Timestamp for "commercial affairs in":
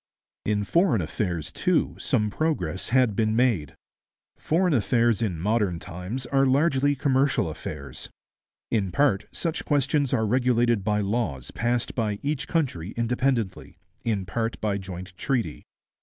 6.95-8.91